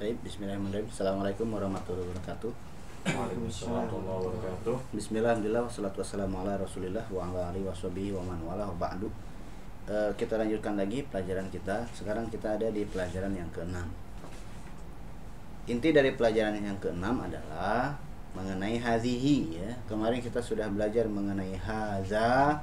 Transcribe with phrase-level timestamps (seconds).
[0.00, 0.88] Baik, bismillahirrahmanirrahim.
[0.88, 2.48] Assalamualaikum warahmatullahi wabarakatuh.
[3.04, 4.76] Waalaikumsalam warahmatullahi wabarakatuh.
[4.96, 9.12] Bismillah, alhamdulillah, wassalatu wassalamu ala rasulillah wa ala alihi washabihi wa man wa ba'du.
[9.84, 11.84] Eh, kita lanjutkan lagi pelajaran kita.
[11.92, 13.92] Sekarang kita ada di pelajaran yang keenam.
[15.68, 17.92] Inti dari pelajaran yang keenam adalah
[18.32, 19.68] mengenai hazihi ya.
[19.84, 22.56] Kemarin kita sudah belajar mengenai haza.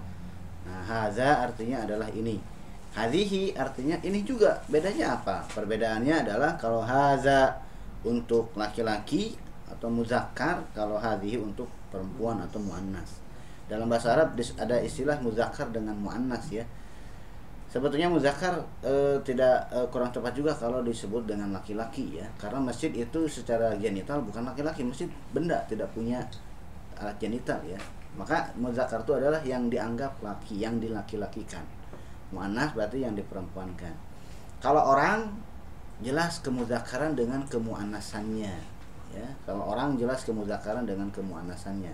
[0.66, 2.57] Nah, haza artinya adalah ini.
[2.98, 4.58] Hazihi artinya ini juga.
[4.66, 5.46] Bedanya apa?
[5.54, 7.54] Perbedaannya adalah kalau haza
[8.02, 9.38] untuk laki-laki
[9.70, 13.22] atau muzakkar, kalau hazihi untuk perempuan atau muannas.
[13.70, 16.66] Dalam bahasa Arab ada istilah muzakkar dengan muannas ya.
[17.70, 22.90] Sebetulnya muzakkar eh, tidak eh, kurang tepat juga kalau disebut dengan laki-laki ya, karena masjid
[22.96, 26.26] itu secara genital bukan laki-laki, masjid benda tidak punya
[26.98, 27.78] alat genital ya.
[28.18, 31.77] Maka muzakkar itu adalah yang dianggap laki, yang dilaki-lakikan.
[32.32, 33.94] Muannas berarti yang diperempuankan.
[34.60, 35.32] Kalau orang
[36.02, 38.78] jelas kemuzakaran dengan kemuannasannya
[39.16, 39.28] ya.
[39.48, 41.94] Kalau orang jelas kemuzakaran dengan kemuannasannya.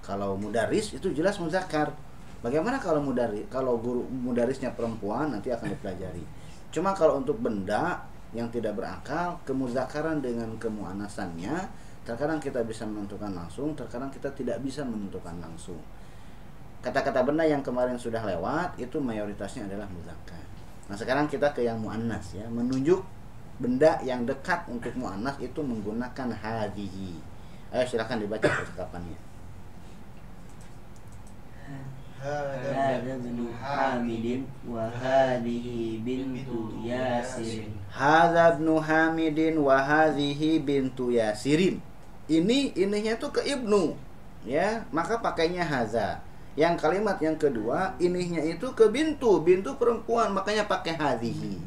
[0.00, 1.92] Kalau mudaris itu jelas muzakkar.
[2.40, 6.24] Bagaimana kalau mudaris kalau guru mudarisnya perempuan nanti akan dipelajari.
[6.72, 11.66] Cuma kalau untuk benda yang tidak berakal, kemuzakaran dengan kemuannasannya
[12.06, 15.76] terkadang kita bisa menentukan langsung, terkadang kita tidak bisa menentukan langsung
[16.80, 20.40] kata-kata benda yang kemarin sudah lewat itu mayoritasnya adalah muzakkar.
[20.88, 23.04] Nah, sekarang kita ke yang muannas ya, menunjuk
[23.60, 27.20] benda yang dekat untuk muannas itu menggunakan hadhihi.
[27.70, 29.18] Ayo silahkan dibaca percakapannya.
[32.20, 37.72] Hada bin Hamidin wa hadhihi bintu Yasirin.
[37.88, 39.78] Hada bin Hamidin wa
[40.64, 41.80] bintu Yasirin.
[42.28, 43.96] Ini ininya tuh ke ibnu
[44.44, 46.20] ya, maka pakainya haza
[46.58, 51.58] yang kalimat yang kedua inihnya itu ke bintu bintu perempuan makanya pakai hadhihi.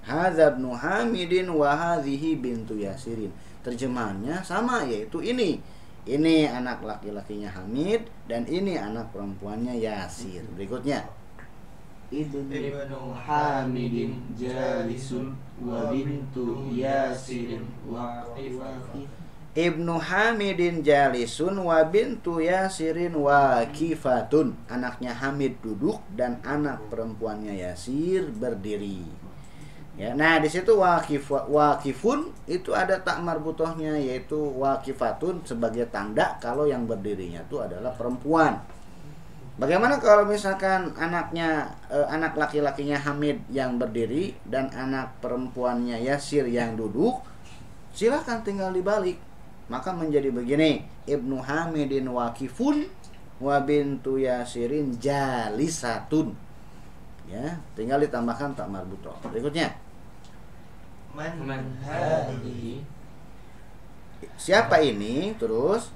[0.00, 2.00] Hadab nuhamidin hamidin wa
[2.40, 3.32] bintu yasirin.
[3.60, 5.60] Terjemahannya sama yaitu ini.
[6.08, 10.40] Ini anak laki-lakinya Hamid dan ini anak perempuannya Yasir.
[10.56, 11.04] Berikutnya.
[12.08, 17.68] Ibnu Hamidin jalisun wa bintu Yasirin.
[17.84, 18.24] Wa
[19.50, 24.54] Ibnu Hamidin jalisun wa bintu Yasirin wakifatun.
[24.70, 29.02] Anaknya Hamid duduk dan anak perempuannya Yasir berdiri.
[29.98, 36.64] Ya, nah di situ wakif wakifun itu ada tak marbutohnya yaitu wakifatun sebagai tanda kalau
[36.64, 38.62] yang berdirinya itu adalah perempuan.
[39.60, 46.78] Bagaimana kalau misalkan anaknya eh, anak laki-lakinya Hamid yang berdiri dan anak perempuannya Yasir yang
[46.78, 47.20] duduk?
[47.90, 49.29] Silahkan tinggal dibalik
[49.70, 52.90] maka menjadi begini Ibnu Hamidin wakifun
[53.38, 56.34] wa bintu Yasirin jalisatun.
[57.30, 59.14] Ya tinggal ditambahkan tak marbuto.
[59.30, 59.70] Berikutnya.
[61.14, 61.62] Man, man
[64.34, 65.32] siapa ini?
[65.38, 65.94] Terus.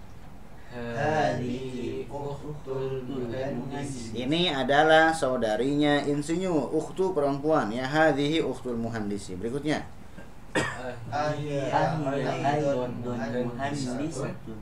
[4.14, 7.70] Ini adalah saudarinya insinyur ukhtu perempuan.
[7.70, 9.38] Ya hadihi ukhtul muhandisi.
[9.38, 9.86] Berikutnya.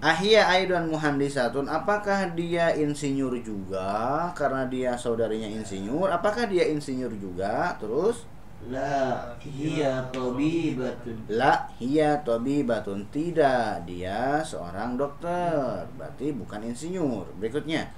[0.05, 0.43] Ahia.
[0.53, 1.65] Aidon Muhandisatun.
[1.65, 4.29] Apakah dia insinyur juga?
[4.37, 6.13] Karena dia saudarinya insinyur.
[6.13, 7.73] Apakah dia insinyur juga?
[7.81, 8.29] Terus?
[8.71, 10.95] La hiya Lah,
[11.27, 13.09] La hiya tabibatun.
[13.11, 15.83] Tidak, dia seorang dokter.
[15.97, 17.27] Berarti bukan insinyur.
[17.41, 17.89] Berikutnya.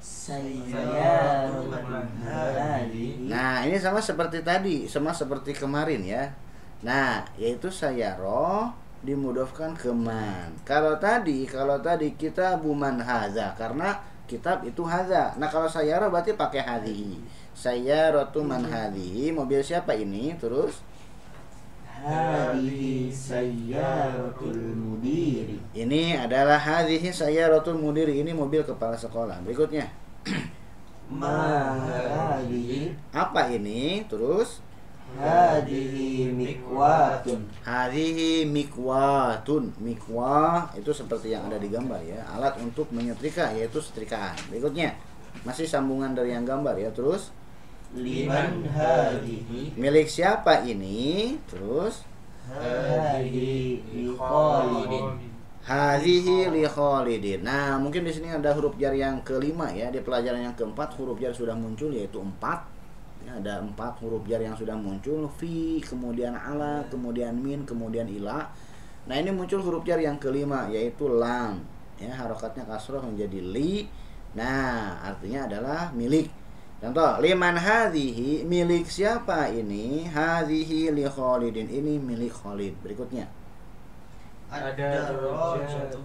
[0.00, 0.40] Saya
[3.28, 6.24] Nah, ini sama seperti tadi, sama seperti kemarin ya.
[6.80, 8.72] Nah, yaitu saya sayaro
[9.04, 10.52] dimudofkan ke man.
[10.64, 15.36] Kalau tadi, kalau tadi kita buman haza karena kitab itu haza.
[15.36, 17.20] Nah, kalau saya sayaro berarti pakai hadi.
[17.52, 18.72] saya Sayaratu man mm-hmm.
[18.72, 19.12] hadi.
[19.32, 20.32] Mobil siapa ini?
[20.40, 20.80] Terus
[22.00, 29.84] Hadihi sayyaratul mudiri Ini adalah hadi hadihi sayyaratul mudiri Ini mobil kepala sekolah Berikutnya
[31.12, 34.00] Mahadi Apa ini?
[34.08, 34.64] Terus
[35.18, 37.40] Hadihi mikwatun.
[37.66, 39.74] Hadihi mikwatun.
[39.82, 44.38] Mikwa itu seperti yang ada di gambar ya, alat untuk menyetrika yaitu setrikaan.
[44.52, 44.94] Berikutnya
[45.42, 47.34] masih sambungan dari yang gambar ya, terus
[47.96, 49.74] liman hadihi.
[49.74, 51.34] Milik siapa ini?
[51.50, 52.06] Terus
[52.46, 55.30] hadihi liqalidin.
[55.60, 56.64] Hadihi li
[57.44, 59.92] Nah, mungkin di sini ada huruf jar yang kelima ya.
[59.92, 62.64] Di pelajaran yang keempat huruf jar sudah muncul yaitu empat
[63.30, 68.50] Ya, ada empat huruf jar yang sudah muncul fi, kemudian ala, kemudian min, kemudian ila.
[69.06, 71.62] Nah, ini muncul huruf jar yang kelima yaitu lam.
[72.02, 73.86] Ya, harokatnya kasroh menjadi li.
[74.34, 76.26] Nah, artinya adalah milik.
[76.82, 80.10] Contoh, liman hadhihi milik siapa ini?
[80.10, 81.70] Hadhihi li Khalidin.
[81.70, 82.74] Ini milik Khalid.
[82.82, 83.30] Berikutnya.
[84.50, 86.02] Ada rojatu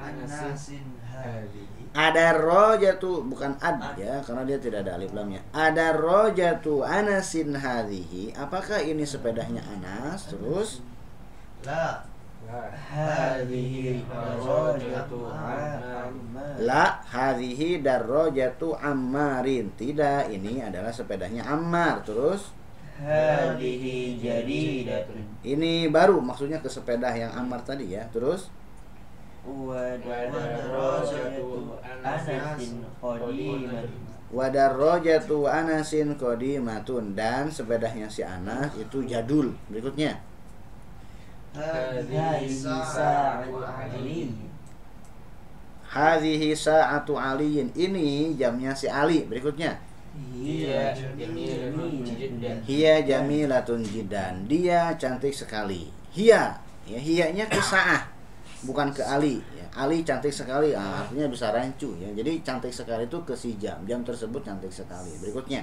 [0.00, 5.90] anasin anasin hadhihi ada rojatu bukan ad ya karena dia tidak ada alif lamnya ada
[5.98, 8.38] rojatu anasin hadhihi.
[8.38, 10.30] Apakah ini sepedanya Anas?
[10.30, 10.78] Terus?
[11.66, 12.06] La.
[12.48, 14.08] Hadhihi
[14.40, 16.08] rojatu ammar
[16.58, 19.68] la hadhihi darrojatu ammarin.
[19.76, 22.02] Tidak ini adalah sepedanya Ammar.
[22.02, 22.56] Terus?
[22.98, 25.22] Hadhihi jadidatun.
[25.44, 28.08] Ini baru maksudnya ke sepeda yang Ammar tadi ya.
[28.10, 28.50] Terus
[34.28, 39.56] wadarrojatu anasin qadimatun dan sepedanya si Anas itu jadul.
[39.72, 40.20] Berikutnya.
[45.88, 49.24] Hadhihi sa'atu aliyin ini jamnya si Ali.
[49.24, 49.80] Berikutnya.
[50.18, 52.56] Hiya jamilun jiddan.
[52.68, 54.44] Hiya jamilatun jidan.
[54.44, 55.88] Dia cantik sekali.
[56.12, 58.10] Hiya, ya hiyanya ke Sa'ah,
[58.66, 59.38] bukan ke Ali.
[59.54, 59.66] Ya.
[59.78, 62.10] Ali cantik sekali, ah, artinya bisa rancu ya.
[62.10, 63.78] Jadi cantik sekali itu ke si jam.
[63.86, 65.14] Jam tersebut cantik sekali.
[65.22, 65.62] Berikutnya,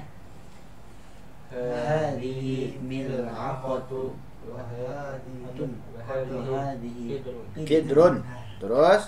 [7.67, 8.23] kidrun.
[8.59, 9.01] Terus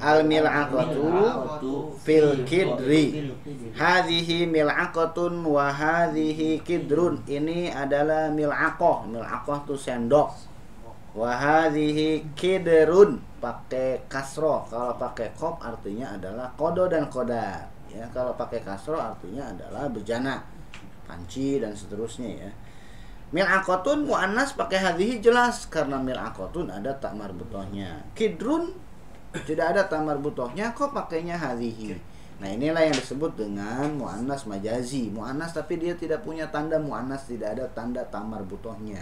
[0.00, 1.02] al mil'aqatu
[1.98, 3.32] fil kidri.
[3.72, 7.24] Hadhihi mil'aqatun wa hadhihi kidrun.
[7.24, 9.08] Ini adalah mil'aqah.
[9.08, 10.55] Mil'aqah itu sendok.
[11.16, 14.68] Wa hadhihi kidrun pakai kasro.
[14.68, 17.72] Kalau pakai kop artinya adalah kodo dan kodar.
[17.88, 20.44] Ya, kalau pakai kasro artinya adalah bejana,
[21.08, 22.50] panci dan seterusnya ya.
[23.32, 28.04] Mil'aqatun muannas pakai hadhihi jelas karena mil'aqatun ada tak marbutohnya.
[28.12, 28.86] Kidrun
[29.44, 31.98] tidak ada tamar butohnya kok pakainya hadhihi
[32.36, 37.56] nah inilah yang disebut dengan muannas majazi muannas tapi dia tidak punya tanda muannas tidak
[37.56, 39.00] ada tanda tamar butohnya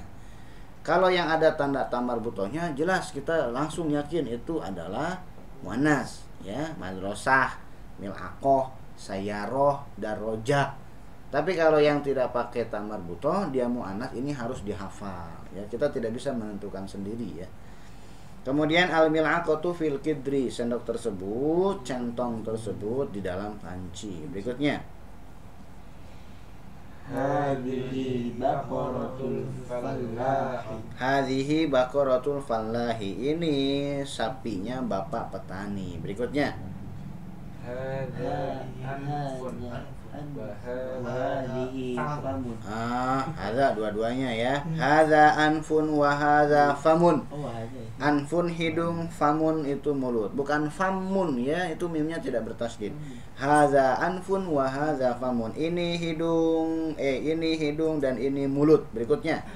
[0.85, 5.17] kalau yang ada tanda tamar butohnya jelas kita langsung yakin itu adalah
[5.65, 6.77] muannas ya.
[6.77, 7.57] Madrasah
[7.97, 10.85] milaqoh sayaroh daroja
[11.35, 15.67] tapi kalau yang tidak pakai tamar butoh dia muannas ini harus dihafal ya.
[15.67, 17.49] Kita tidak bisa menentukan sendiri ya.
[18.47, 24.29] Kemudian al mil'aqatu fil kidri, sendok tersebut, centong tersebut di dalam panci.
[24.31, 24.79] Berikutnya,
[27.05, 33.35] hadhihi baqaratul fallahi hadhihi baqaratul fallahi.
[33.35, 33.57] Ini
[34.09, 36.01] sapinya bapak petani.
[36.01, 36.57] Berikutnya,
[42.65, 44.55] ah, hadza dua-duanya ya.
[44.79, 47.21] Hadza anfun wa hadza famun.
[47.95, 50.35] Anfun hidung, famun itu mulut.
[50.35, 52.91] Bukan famun ya, itu mimnya tidak bertasdid.
[53.39, 55.55] Haza anfun wa haza famun.
[55.55, 58.91] Ini hidung, eh ini hidung dan ini mulut.
[58.91, 59.47] Berikutnya.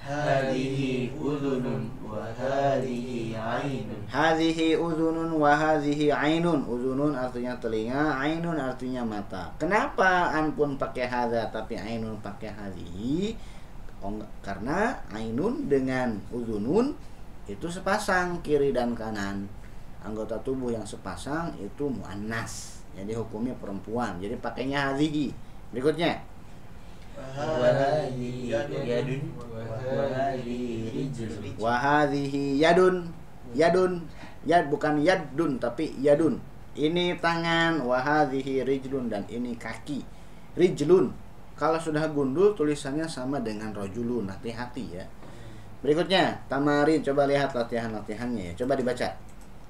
[0.00, 6.66] hadhihi udhunun wa hadhihi ainun Hadhihi uzunun wa hadhihi ainun.
[6.66, 9.54] Uzunun artinya telinga, ainun artinya mata.
[9.56, 13.32] Kenapa anpun pakai haza tapi ainun pakai hadhihi?
[14.00, 16.96] Oh, karena ainun dengan uzunun
[17.50, 19.50] itu sepasang kiri dan kanan.
[20.06, 22.78] Anggota tubuh yang sepasang itu muannas.
[22.94, 24.22] Jadi hukumnya perempuan.
[24.22, 25.34] Jadi pakainya hadhihi.
[25.74, 26.22] Berikutnya.
[31.58, 32.96] wa hadhihi yadun yadun.
[33.52, 33.92] Yadun.
[34.46, 36.38] Yad bukan yadun tapi yadun.
[36.78, 40.06] Ini tangan wa hadhihi rijlun dan ini kaki.
[40.54, 41.10] Rijlun.
[41.58, 44.30] Kalau sudah gundul tulisannya sama dengan rojulun.
[44.30, 45.04] Hati-hati ya.
[45.80, 48.64] Berikutnya, tamarin coba lihat latihan-latihannya ya.
[48.64, 49.08] Coba dibaca.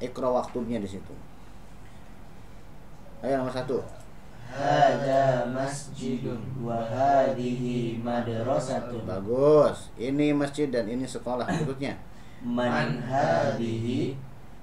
[0.03, 1.15] Ikra waktunya di situ.
[3.23, 3.79] Ayo nomor satu.
[4.51, 9.95] Hada masjidun wa hadhihi madrasatun Bagus.
[9.95, 11.47] Ini masjid dan ini sekolah.
[11.47, 11.95] Berikutnya.
[12.41, 14.17] man hadhihi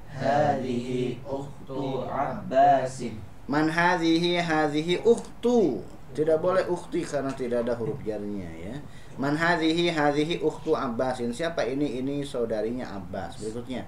[0.09, 5.79] hadhihi ukhtu Abbasin Man hadhihi hadhihi ukhtu.
[6.11, 8.75] Tidak boleh ukhti karena tidak ada huruf jarnya ya.
[9.17, 11.33] Man hadhihi hadhihi ukhtu Abbasin.
[11.33, 12.01] Siapa ini?
[12.01, 13.41] Ini saudarinya Abbas.
[13.41, 13.85] Berikutnya.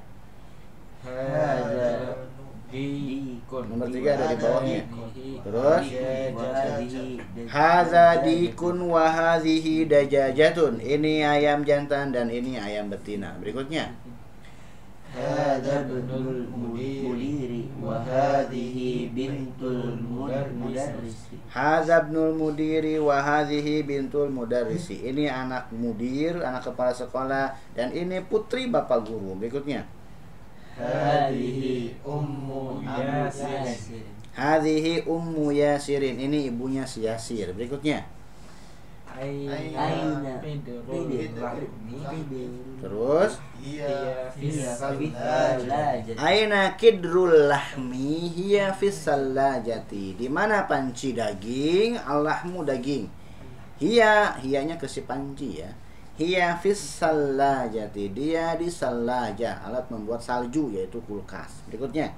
[1.00, 2.28] Hada
[2.70, 4.84] dikun Nomor tiga ada di bawahnya.
[5.42, 5.86] Terus
[6.36, 10.82] hadhihi Haza dikun wa hadhihi dajajatun.
[10.82, 13.38] Ini ayam jantan dan ini ayam betina.
[13.38, 13.94] Berikutnya.
[15.10, 17.59] Hada ibnul mudiri
[20.54, 25.02] mudarrisi Haza ibnul mudiri wa hadhihi bintul mudarrisi.
[25.02, 29.34] Ini anak mudir, anak kepala sekolah dan ini putri bapak guru.
[29.34, 29.88] Berikutnya.
[30.78, 32.86] hadhihi ummu.
[32.86, 36.16] Yasir Hadhihi ummu Yasirin.
[36.16, 37.52] Ini ibunya si Yasir.
[37.52, 38.19] Berikutnya.
[39.20, 40.40] Aina.
[42.80, 44.72] Terus Iya Iya,
[46.16, 50.16] Aina kidrul lahmi hiya salajati.
[50.16, 52.00] Di mana panci daging?
[52.00, 53.12] Allahmu daging.
[53.84, 55.72] Hiya, hiyanya ke si panci ya.
[56.20, 58.12] Hiya fis salajati.
[58.12, 61.64] Dia di salaja, alat membuat salju yaitu kulkas.
[61.68, 62.12] Berikutnya.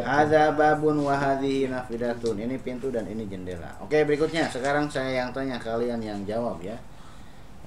[0.00, 2.40] Hada babun wa hadhihi nafidatun.
[2.48, 3.68] Ini pintu dan ini jendela.
[3.84, 4.48] Oke, berikutnya.
[4.48, 6.72] Sekarang saya yang tanya kalian yang jawab ya.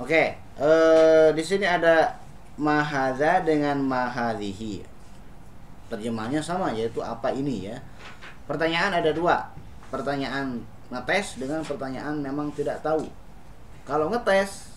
[0.02, 2.18] Oke, eh di sini ada
[2.58, 4.82] mahadza dengan mahadhihi.
[5.94, 7.78] Terjemahnya sama yaitu apa ini ya.
[8.50, 9.54] Pertanyaan ada dua.
[9.94, 13.06] Pertanyaan ngetes dengan pertanyaan memang tidak tahu.
[13.86, 14.74] Kalau ngetes,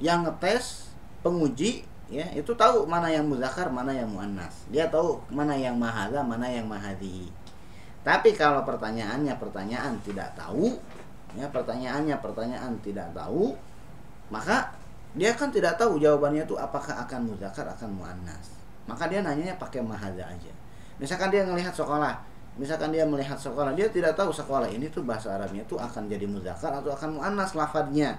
[0.00, 0.88] yang ngetes
[1.20, 4.66] penguji ya itu tahu mana yang muzakkar, mana yang muannas.
[4.68, 7.30] Dia tahu mana yang mahadza, mana yang mahadhihi.
[8.02, 10.74] Tapi kalau pertanyaannya pertanyaan tidak tahu,
[11.38, 13.54] ya pertanyaannya pertanyaan tidak tahu,
[14.34, 14.74] maka
[15.14, 18.58] dia kan tidak tahu jawabannya itu apakah akan muzakkar akan muannas.
[18.90, 20.52] Maka dia nanyanya pakai mahadza aja.
[20.98, 22.18] Misalkan dia melihat sekolah,
[22.58, 26.26] misalkan dia melihat sekolah, dia tidak tahu sekolah ini tuh bahasa Arabnya tuh akan jadi
[26.26, 28.18] muzakkar atau akan muannas lafadznya.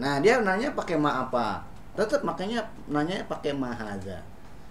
[0.00, 1.60] Nah, dia nanya pakai ma apa?
[1.98, 4.18] Tetap makanya nanya pakai mahadza.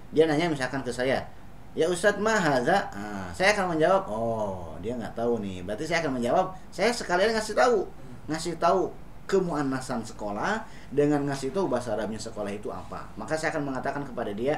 [0.10, 1.22] Dia nanya misalkan ke saya,
[1.78, 4.04] Ya Ustadz Mahaza, ah, saya akan menjawab.
[4.10, 5.62] Oh, dia nggak tahu nih.
[5.62, 6.58] Berarti saya akan menjawab.
[6.74, 7.86] Saya sekalian ngasih tahu,
[8.26, 8.90] ngasih tahu
[9.30, 13.06] kemuannasan sekolah dengan ngasih tahu bahasa Arabnya sekolah itu apa.
[13.14, 14.58] Maka saya akan mengatakan kepada dia,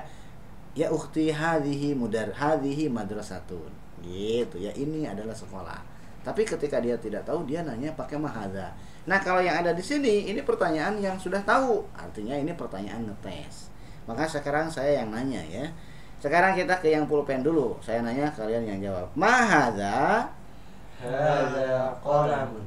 [0.72, 3.70] ya ukti hadhihi mudar hadhihi madrasatun.
[4.00, 5.84] Gitu ya, ini adalah sekolah.
[6.22, 8.74] Tapi ketika dia tidak tahu, dia nanya pakai mahaza.
[9.10, 11.82] Nah, kalau yang ada di sini, ini pertanyaan yang sudah tahu.
[11.98, 13.74] Artinya ini pertanyaan ngetes.
[14.06, 15.66] Maka sekarang saya yang nanya ya.
[16.22, 17.82] Sekarang kita ke yang pulpen dulu.
[17.82, 19.10] Saya nanya kalian yang jawab.
[19.18, 20.30] Mahaza,
[21.01, 22.62] Hada qalamun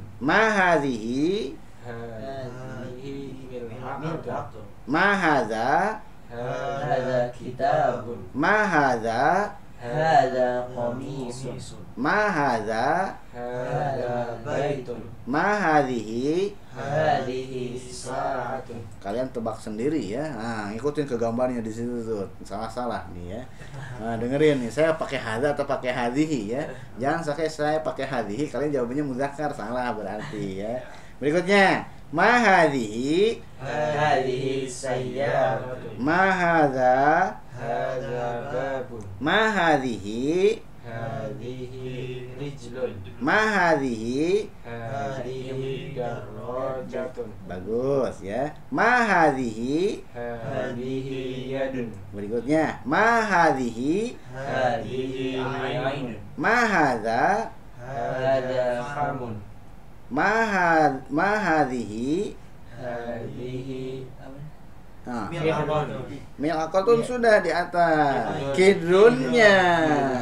[4.03, 11.61] milhatun mahaza, Hada kitabun mahaza, Hada qamisun
[11.93, 14.97] mahaza, Hada baitun
[15.29, 16.57] mahadhihi.
[16.73, 20.25] Hadhihi sa'atun Kalian tebak sendiri ya.
[20.33, 22.25] Nah, ikutin ke gambarnya di situ tuh.
[22.41, 23.43] Salah-salah nih ya.
[24.01, 26.65] Nah, dengerin nih, saya pakai hadza atau pakai hadhihi ya.
[26.97, 30.81] Jangan sampai saya pakai hadhihi, kalian jawabannya muzakkar salah berarti ya.
[31.21, 37.44] Berikutnya, mahadhihi, Hadhihi sayyaratun mahadza, Hada
[38.53, 42.93] babun mahadhihi, Hadhihi rijlun.
[44.69, 48.53] Hadhihi darajatun Bagus ya.
[50.13, 56.21] Hadhihi yadun Berikutnya, mahadhihi, Hadhihi ainun.
[62.77, 64.05] Hadhihi
[65.05, 65.89] Nah, Mihrun
[66.41, 68.57] Milakotun sudah di atas.
[68.57, 69.57] Kidrunnya.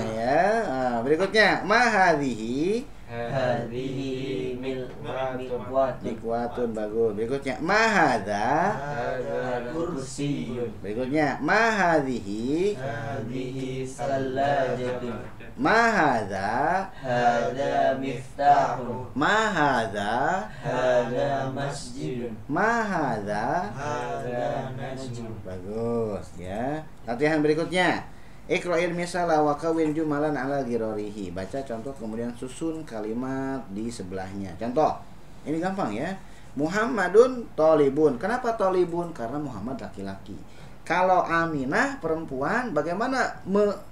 [0.03, 0.43] Ya.
[0.67, 1.63] Nah, Berikutnya.
[1.63, 4.57] Mahadhihi Hadhihi?
[4.57, 4.89] Mil
[5.37, 6.01] miqwatun.
[6.01, 7.13] Nikwatun bagus.
[7.13, 7.61] Berikutnya.
[7.61, 10.73] Mahadha Hada kursiyun.
[10.81, 11.37] Berikutnya.
[11.45, 13.85] Mahadhihi Hadhihi?
[13.85, 15.21] Salajatun
[15.57, 19.13] Mahadha Hada miftahun.
[19.13, 22.33] Mahadha Hada masjidun.
[22.49, 25.37] Mahadha Hada najmun.
[25.45, 26.81] Bagus ya.
[27.05, 28.01] Latihan berikutnya.
[28.49, 31.31] Iqra'il misala wa kawin jumalan ala girorihi.
[31.31, 34.57] Baca contoh kemudian susun kalimat di sebelahnya.
[34.57, 34.97] Contoh
[35.43, 36.15] Ini gampang ya.
[36.55, 38.17] Muhammadun tolibun.
[38.17, 39.11] Kenapa tolibun?
[39.11, 40.39] Karena Muhammad laki-laki.
[40.83, 43.92] Kalau Aminah perempuan Bagaimana me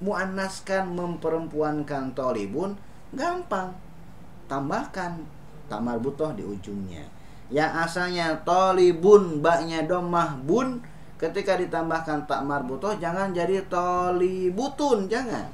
[0.00, 2.76] muannaskan memperempuankan tolibun?
[3.12, 3.76] Gampang.
[4.48, 5.22] Tambahkan
[5.70, 7.06] tamar butoh di ujungnya.
[7.50, 10.82] Yang asalnya tolibun Baknya domah bun
[11.20, 15.46] ketika ditambahkan tak marbutoh jangan jadi tolibutun jangan.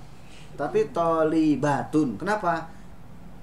[0.56, 2.16] Tapi tolibatun.
[2.16, 2.70] Kenapa?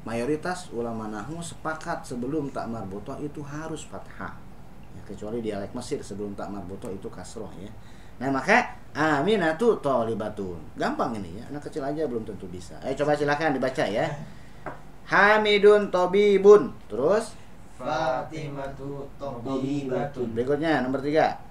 [0.03, 4.35] Mayoritas ulama nahu sepakat sebelum tak marbutoh itu harus fathah.
[4.93, 7.71] Ya, kecuali dialek Mesir sebelum tak marbutoh itu kasroh ya.
[8.19, 10.61] Nah maka aminatu tolibatun.
[10.77, 11.49] Gampang ini ya.
[11.49, 12.77] Anak kecil aja belum tentu bisa.
[12.85, 14.05] Ayo coba silakan dibaca ya.
[15.09, 16.71] Hamidun tobibun.
[16.87, 17.33] Terus?
[17.73, 21.41] Fatimatu tabibatun berikutnya nomor tiga.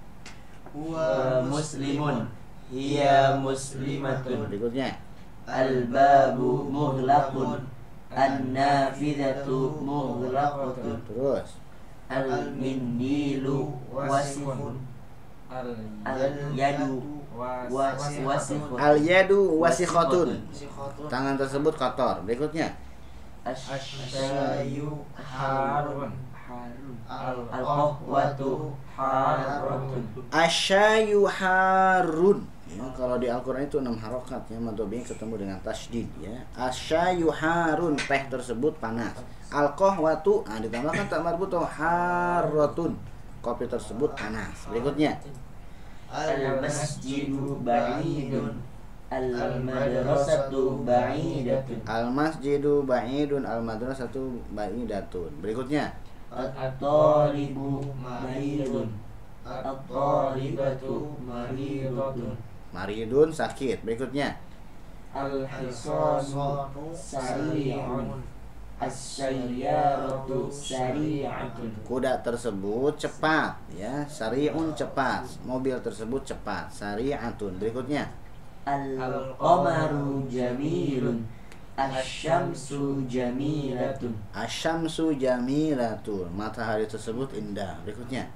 [0.71, 2.31] Wa muslimun.
[2.71, 4.47] Hiya muslimatun.
[4.49, 4.97] Berikutnya.
[5.43, 7.67] Al-babu mughlaqun.
[8.09, 10.97] An-nafidatu mughlaqatun.
[11.11, 11.59] Terus?
[12.07, 14.79] Al-mindilu wasifun.
[15.51, 15.69] Al
[16.07, 17.22] Al-yadu.
[18.77, 20.37] Al yadu wasikhotun.
[21.09, 22.21] Tangan tersebut kotor.
[22.27, 22.69] Berikutnya.
[23.43, 26.13] Asyayu harun
[26.43, 27.47] Harun.
[27.47, 32.43] Al-qahwatu harun Asyayu harun.
[32.67, 36.35] Ya, kalau di Al-Quran itu enam harokat ya, madobinya ketemu dengan tasdid ya.
[36.57, 39.13] Asyayu harun, teh tersebut panas.
[39.53, 42.97] Al-qahwatu, ah, ditambahkan tak marbuto harrotun.
[43.43, 44.67] Kopi tersebut panas.
[44.71, 45.19] Berikutnya.
[46.13, 48.61] Al-masjidu ba'idun.
[49.09, 51.81] Al-madrasatu ba'idatun.
[51.89, 55.33] Al-masjidu ba'idun al-madrasatu ba'idatun.
[55.41, 55.89] Berikutnya.
[56.29, 58.93] At-talibu maridun.
[59.41, 62.37] At-talibatu maridatun.
[62.73, 63.81] Maridun sakit.
[63.81, 64.37] Berikutnya.
[65.13, 68.32] Al-hisanu sari'un.
[71.87, 74.03] Kuda tersebut cepat ya.
[74.09, 75.23] Sari'un cepat.
[75.45, 76.67] Mobil tersebut cepat.
[76.73, 77.59] Sari'atun.
[77.61, 78.09] Berikutnya.
[78.65, 81.23] Al-qamaru jamilun.
[81.73, 84.13] Asy-syamsu jamilatun.
[84.29, 86.29] Asyamsu jamilatun.
[86.33, 87.73] Matahari tersebut indah.
[87.81, 88.29] Berikutnya.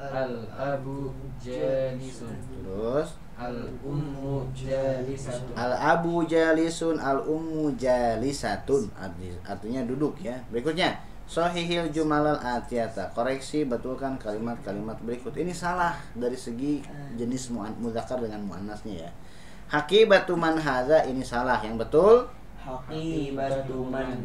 [0.00, 2.32] Al-abu jalisun.
[2.64, 3.20] Terus.
[3.40, 8.88] Al-ummu jalisatun Al abu jalisun al ummu jalisatun.
[8.96, 10.36] Arti- artinya duduk ya.
[10.52, 13.06] Berikutnya Sohihil jumalal atiyata.
[13.16, 15.30] Koreksi betulkan kalimat-kalimat berikut.
[15.36, 16.82] Ini salah dari segi
[17.14, 19.10] jenis mudzakkar dengan muannasnya ya.
[19.70, 21.62] Hakibatu man hadza ini salah.
[21.62, 22.26] Yang betul?
[22.60, 24.20] Haqibatu man.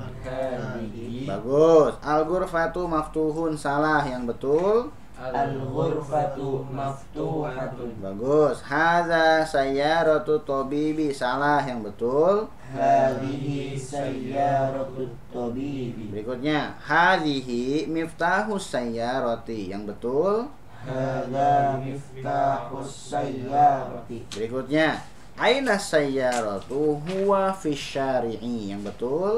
[1.29, 1.93] Bagus.
[2.01, 4.01] Al ghurfatu maftuhun salah.
[4.03, 4.75] Yang betul
[5.15, 7.95] Al-ghurfatu maftuhatun.
[8.03, 8.59] Bagus.
[8.59, 11.15] Hadza sayyaratu tabibi.
[11.15, 12.35] Salah Yang betul.
[12.75, 16.11] Hadhihi sayyaratu tabibi.
[16.11, 16.75] Berikutnya.
[16.83, 19.71] Hadhihi miftahus sayyarati.
[19.71, 20.51] Yang betul.
[20.83, 24.27] Hadza miftahus sayyarati.
[24.35, 24.99] Berikutnya.
[25.39, 26.99] Aina sayyaratu?
[26.99, 28.75] Huwa fi syari'i.
[28.75, 29.35] Yang betul.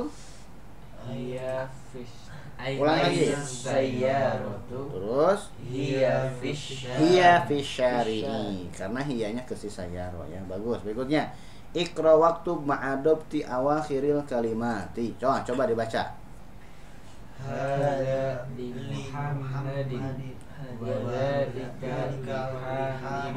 [1.07, 2.26] Hiya fish
[2.57, 3.29] Ulang lagi.
[3.37, 5.41] Sayyaratu Terus?
[5.61, 10.81] Hiya syari'i Karena hiyanya ke si sayyaro ya Bagus.
[10.81, 11.29] Berikutnya.
[11.77, 15.13] Ikra waktu ma'adobti awakhiril kalimati.
[15.21, 16.03] Coba, coba dibaca.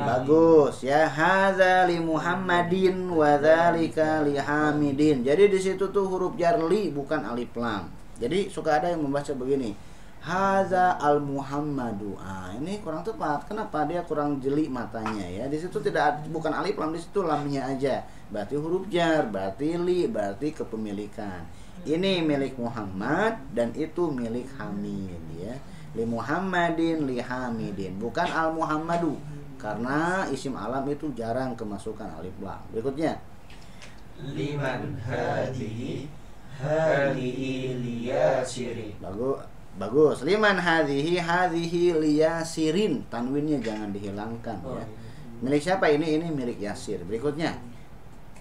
[0.01, 1.05] Bagus ya.
[1.05, 7.29] Hadza li Muhammadin wa dzalika li Hamidin Jadi di situ tuh huruf jar li bukan
[7.29, 9.73] alif lam Jadi suka ada yang membaca begini
[10.21, 13.49] Hadza al Muhammadu ah, ini kurang tepat.
[13.49, 13.89] Kenapa?
[13.89, 15.49] Dia kurang jeli matanya ya.
[15.49, 18.05] Di situ tidak bukan alif lam di situ lamnya aja.
[18.29, 21.41] Berarti huruf jar berarti li berarti kepemilikan.
[21.89, 25.57] Ini milik Muhammad dan itu milik Hamid ya.
[25.97, 27.97] Li Muhammadin li Hamidin.
[27.97, 29.17] Bukan al Muhammadu
[29.57, 32.61] karena isim alam itu jarang kemasukan alif lam.
[32.77, 33.17] Berikutnya.
[34.21, 36.20] Liman hadhihi
[36.61, 37.73] hadhihi
[39.01, 39.41] bagus
[39.81, 40.29] bagus.
[40.29, 43.01] Liman hadhihi hadhihi liyasirin.
[43.09, 44.85] Tanwinnya jangan dihilangkan ya.
[45.41, 45.89] milik siapa?
[45.89, 47.01] Ini ini milik Yasir.
[47.09, 47.57] Berikutnya.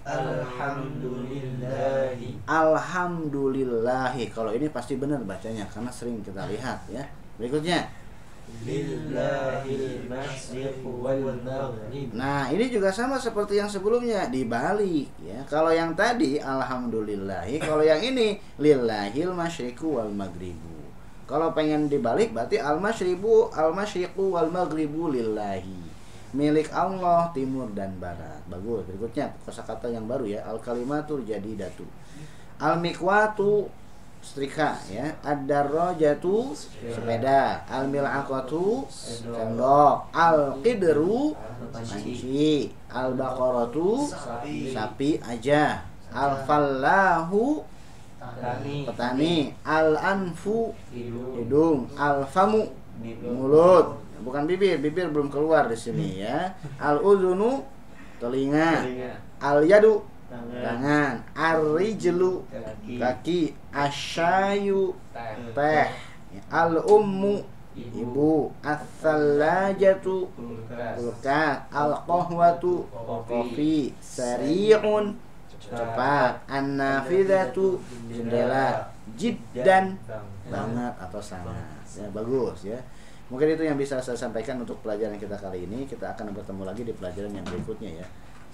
[0.04, 2.44] Alhamdulillahi.
[2.44, 4.28] Alhamdulillahi.
[4.36, 7.08] Kalau ini pasti benar bacanya karena sering kita lihat ya.
[7.40, 7.88] Berikutnya
[12.14, 15.40] Nah, ini juga sama seperti yang sebelumnya dibalik ya.
[15.48, 20.76] Kalau yang tadi alhamdulillahi, kalau yang ini lillahil masyriqu wal maghribu.
[21.30, 25.88] Kalau pengen dibalik berarti al masyribu al masyriqu wal maghribu lillahi.
[26.34, 28.46] Milik Allah timur dan barat.
[28.46, 28.86] Bagus.
[28.86, 30.46] Berikutnya kosakata yang baru ya.
[30.46, 31.86] Al kalimatul jadidatu.
[32.62, 33.66] Al mikwatu
[34.20, 35.16] setrika ya.
[35.24, 37.64] Ad darajatu sepeda.
[37.68, 40.12] Al mil'aqatu sendok.
[40.14, 41.34] Al qidru
[41.72, 42.70] panci.
[42.92, 44.08] Al baqaratu
[44.74, 45.18] Sapi.
[45.24, 45.84] aja.
[46.14, 47.64] Al fallahu
[48.20, 49.36] Tani petani.
[49.64, 51.80] Al anfu Hidung hidung.
[51.96, 52.68] Al famu
[53.24, 53.96] mulut.
[54.20, 56.52] Bukan bibir, bibir belum keluar di sini ya.
[56.76, 57.64] Al uzunu
[58.20, 58.84] telinga.
[59.40, 60.62] Al yadu Tangan.
[60.62, 61.14] tangan.
[61.34, 62.96] Ar rijlu Kaki.
[63.02, 63.42] kaki.
[63.74, 64.94] Asyayu
[65.58, 65.90] Teh.
[66.54, 67.42] Al ummu
[67.74, 68.54] ibu.
[68.62, 71.58] As-sallajatu Kulkas kulkas.
[71.74, 72.86] Al qahwatu
[73.26, 73.98] kopi.
[73.98, 75.18] Sari'un
[75.58, 76.46] cepat.
[76.46, 78.94] An-nafidatu jendela.
[79.18, 79.98] Jiddan
[80.48, 81.82] banget atau sangat.
[81.98, 82.78] Ya bagus ya.
[83.30, 85.86] Mungkin itu yang bisa saya sampaikan untuk pelajaran kita kali ini.
[85.86, 88.08] Kita akan bertemu lagi di pelajaran yang berikutnya ya.